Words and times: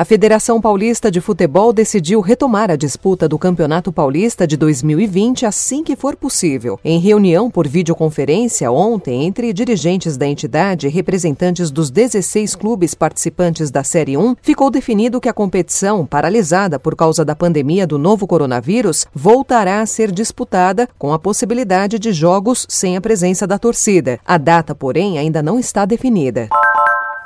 A 0.00 0.04
Federação 0.06 0.62
Paulista 0.62 1.10
de 1.10 1.20
Futebol 1.20 1.74
decidiu 1.74 2.22
retomar 2.22 2.70
a 2.70 2.74
disputa 2.74 3.28
do 3.28 3.38
Campeonato 3.38 3.92
Paulista 3.92 4.46
de 4.46 4.56
2020 4.56 5.44
assim 5.44 5.84
que 5.84 5.94
for 5.94 6.16
possível. 6.16 6.80
Em 6.82 6.98
reunião 6.98 7.50
por 7.50 7.68
videoconferência 7.68 8.72
ontem 8.72 9.26
entre 9.26 9.52
dirigentes 9.52 10.16
da 10.16 10.26
entidade 10.26 10.86
e 10.86 10.90
representantes 10.90 11.70
dos 11.70 11.90
16 11.90 12.56
clubes 12.56 12.94
participantes 12.94 13.70
da 13.70 13.84
Série 13.84 14.16
1, 14.16 14.36
ficou 14.40 14.70
definido 14.70 15.20
que 15.20 15.28
a 15.28 15.34
competição, 15.34 16.06
paralisada 16.06 16.78
por 16.78 16.96
causa 16.96 17.22
da 17.22 17.36
pandemia 17.36 17.86
do 17.86 17.98
novo 17.98 18.26
coronavírus, 18.26 19.06
voltará 19.14 19.82
a 19.82 19.86
ser 19.86 20.10
disputada 20.10 20.88
com 20.98 21.12
a 21.12 21.18
possibilidade 21.18 21.98
de 21.98 22.10
jogos 22.10 22.64
sem 22.70 22.96
a 22.96 23.02
presença 23.02 23.46
da 23.46 23.58
torcida. 23.58 24.18
A 24.24 24.38
data, 24.38 24.74
porém, 24.74 25.18
ainda 25.18 25.42
não 25.42 25.58
está 25.58 25.84
definida. 25.84 26.48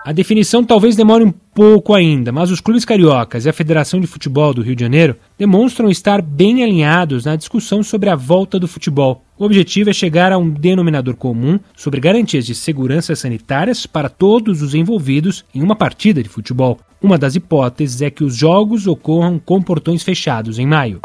A 0.04 0.12
definição 0.12 0.62
talvez 0.62 0.94
demore 0.94 1.24
um 1.24 1.32
pouco 1.32 1.94
ainda, 1.94 2.30
mas 2.30 2.50
os 2.50 2.60
clubes 2.60 2.84
cariocas 2.84 3.46
e 3.46 3.48
a 3.48 3.54
Federação 3.54 3.98
de 3.98 4.06
Futebol 4.06 4.52
do 4.52 4.60
Rio 4.60 4.76
de 4.76 4.82
Janeiro 4.82 5.16
demonstram 5.38 5.88
estar 5.88 6.20
bem 6.20 6.62
alinhados 6.62 7.24
na 7.24 7.36
discussão 7.36 7.82
sobre 7.82 8.10
a 8.10 8.14
volta 8.14 8.58
do 8.58 8.68
futebol. 8.68 9.24
O 9.38 9.46
objetivo 9.46 9.88
é 9.88 9.94
chegar 9.94 10.30
a 10.30 10.36
um 10.36 10.50
denominador 10.50 11.16
comum 11.16 11.58
sobre 11.74 12.00
garantias 12.00 12.44
de 12.44 12.54
segurança 12.54 13.16
sanitárias 13.16 13.86
para 13.86 14.10
todos 14.10 14.60
os 14.60 14.74
envolvidos 14.74 15.42
em 15.54 15.62
uma 15.62 15.74
partida 15.74 16.22
de 16.22 16.28
futebol. 16.28 16.78
Uma 17.00 17.16
das 17.16 17.34
hipóteses 17.34 18.02
é 18.02 18.10
que 18.10 18.24
os 18.24 18.36
jogos 18.36 18.86
ocorram 18.86 19.38
com 19.38 19.62
portões 19.62 20.02
fechados 20.02 20.58
em 20.58 20.66
maio. 20.66 21.00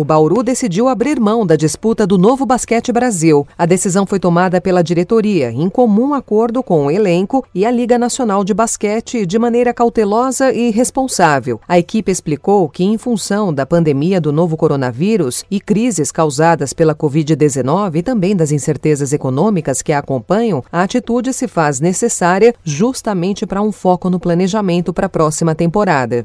O 0.00 0.04
Bauru 0.04 0.42
decidiu 0.42 0.88
abrir 0.88 1.20
mão 1.20 1.44
da 1.44 1.56
disputa 1.56 2.06
do 2.06 2.16
Novo 2.16 2.46
Basquete 2.46 2.90
Brasil. 2.90 3.46
A 3.58 3.66
decisão 3.66 4.06
foi 4.06 4.18
tomada 4.18 4.58
pela 4.58 4.82
diretoria, 4.82 5.52
em 5.52 5.68
comum 5.68 6.14
acordo 6.14 6.62
com 6.62 6.86
o 6.86 6.90
elenco 6.90 7.44
e 7.54 7.66
a 7.66 7.70
Liga 7.70 7.98
Nacional 7.98 8.42
de 8.42 8.54
Basquete, 8.54 9.26
de 9.26 9.38
maneira 9.38 9.74
cautelosa 9.74 10.54
e 10.54 10.70
responsável. 10.70 11.60
A 11.68 11.78
equipe 11.78 12.10
explicou 12.10 12.66
que, 12.70 12.82
em 12.82 12.96
função 12.96 13.52
da 13.52 13.66
pandemia 13.66 14.18
do 14.18 14.32
novo 14.32 14.56
coronavírus 14.56 15.44
e 15.50 15.60
crises 15.60 16.10
causadas 16.10 16.72
pela 16.72 16.94
Covid-19 16.94 17.96
e 17.96 18.02
também 18.02 18.34
das 18.34 18.52
incertezas 18.52 19.12
econômicas 19.12 19.82
que 19.82 19.92
a 19.92 19.98
acompanham, 19.98 20.64
a 20.72 20.80
atitude 20.80 21.30
se 21.34 21.46
faz 21.46 21.78
necessária 21.78 22.54
justamente 22.64 23.44
para 23.44 23.60
um 23.60 23.70
foco 23.70 24.08
no 24.08 24.18
planejamento 24.18 24.94
para 24.94 25.08
a 25.08 25.10
próxima 25.10 25.54
temporada. 25.54 26.24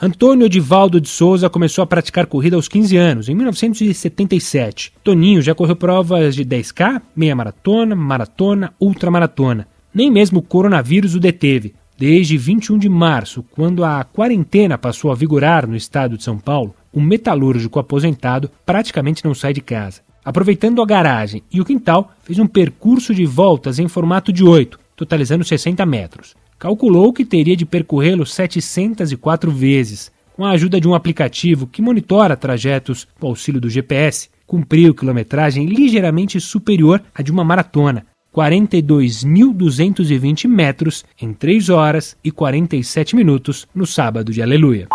Antônio 0.00 0.44
Edivaldo 0.44 1.00
de 1.00 1.08
Souza 1.08 1.48
começou 1.48 1.82
a 1.82 1.86
praticar 1.86 2.26
corrida 2.26 2.54
aos 2.54 2.68
15 2.68 2.98
anos, 2.98 3.28
em 3.30 3.34
1977. 3.34 4.92
Toninho 5.02 5.40
já 5.40 5.54
correu 5.54 5.74
provas 5.74 6.34
de 6.34 6.44
10K, 6.44 7.00
meia 7.16 7.34
maratona, 7.34 7.96
maratona, 7.96 8.74
ultramaratona. 8.78 9.66
Nem 9.94 10.10
mesmo 10.10 10.40
o 10.40 10.42
coronavírus 10.42 11.14
o 11.14 11.20
deteve. 11.20 11.74
Desde 11.96 12.36
21 12.36 12.76
de 12.76 12.90
março, 12.90 13.42
quando 13.52 13.84
a 13.84 14.04
quarentena 14.04 14.76
passou 14.76 15.10
a 15.10 15.14
vigorar 15.14 15.66
no 15.66 15.74
estado 15.74 16.18
de 16.18 16.24
São 16.24 16.36
Paulo, 16.36 16.74
o 16.92 17.00
metalúrgico 17.00 17.78
aposentado 17.78 18.50
praticamente 18.66 19.24
não 19.24 19.34
sai 19.34 19.54
de 19.54 19.62
casa. 19.62 20.02
Aproveitando 20.22 20.82
a 20.82 20.86
garagem 20.86 21.42
e 21.50 21.58
o 21.58 21.64
quintal, 21.64 22.12
fez 22.22 22.38
um 22.38 22.46
percurso 22.46 23.14
de 23.14 23.24
voltas 23.24 23.78
em 23.78 23.88
formato 23.88 24.30
de 24.30 24.44
8, 24.44 24.78
totalizando 24.94 25.42
60 25.42 25.86
metros 25.86 26.34
calculou 26.58 27.12
que 27.12 27.24
teria 27.24 27.56
de 27.56 27.66
percorrê-lo 27.66 28.26
704 28.26 29.50
vezes. 29.50 30.12
Com 30.34 30.44
a 30.44 30.50
ajuda 30.50 30.80
de 30.80 30.86
um 30.86 30.94
aplicativo 30.94 31.66
que 31.66 31.80
monitora 31.80 32.36
trajetos 32.36 33.08
com 33.18 33.28
auxílio 33.28 33.60
do 33.60 33.70
GPS, 33.70 34.28
cumpriu 34.46 34.94
quilometragem 34.94 35.66
ligeiramente 35.66 36.38
superior 36.40 37.02
à 37.14 37.22
de 37.22 37.32
uma 37.32 37.44
maratona, 37.44 38.04
42.220 38.34 40.46
metros 40.46 41.06
em 41.20 41.32
3 41.32 41.68
horas 41.70 42.16
e 42.22 42.30
47 42.30 43.16
minutos 43.16 43.66
no 43.74 43.86
sábado 43.86 44.30
de 44.30 44.42
Aleluia. 44.42 44.86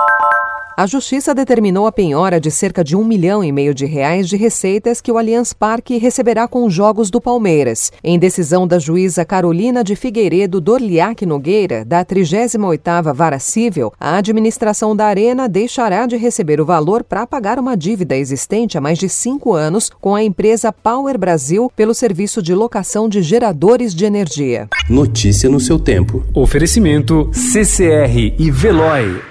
A 0.82 0.88
Justiça 0.88 1.36
determinou 1.36 1.86
a 1.86 1.92
penhora 1.92 2.42
de 2.42 2.50
cerca 2.50 2.84
de 2.84 2.96
um 2.96 3.06
milhão 3.06 3.44
e 3.44 3.52
meio 3.52 3.72
de 3.72 3.86
reais 3.86 4.28
de 4.28 4.36
receitas 4.36 5.00
que 5.00 5.12
o 5.12 5.18
Allianz 5.20 5.54
Parque 5.54 6.00
receberá 6.00 6.48
com 6.48 6.66
os 6.66 6.74
Jogos 6.74 7.12
do 7.12 7.22
Palmeiras. 7.22 7.92
Em 8.04 8.18
decisão 8.18 8.66
da 8.66 8.80
juíza 8.80 9.24
Carolina 9.24 9.84
de 9.84 9.96
Figueiredo 9.96 10.60
Dorliac 10.60 11.24
Nogueira, 11.24 11.86
da 11.86 12.04
38ª 12.04 13.14
Vara 13.14 13.38
Civil, 13.38 13.94
a 14.00 14.18
administração 14.18 14.96
da 14.96 15.06
Arena 15.06 15.48
deixará 15.48 16.08
de 16.08 16.18
receber 16.18 16.60
o 16.60 16.66
valor 16.66 17.04
para 17.04 17.28
pagar 17.28 17.60
uma 17.60 17.78
dívida 17.78 18.18
existente 18.18 18.76
há 18.76 18.82
mais 18.82 18.98
de 18.98 19.08
cinco 19.08 19.54
anos 19.54 19.92
com 20.02 20.16
a 20.16 20.24
empresa 20.24 20.74
Power 20.74 21.16
Brasil 21.16 21.72
pelo 21.76 21.94
serviço 21.94 22.42
de 22.42 22.56
locação 22.56 23.08
de 23.08 23.22
geradores 23.22 23.94
de 23.94 24.04
energia. 24.04 24.68
Notícia 24.90 25.48
no 25.48 25.60
seu 25.60 25.78
tempo. 25.78 26.26
Oferecimento 26.34 27.30
CCR 27.32 28.34
e 28.40 28.50
Veloy. 28.50 29.31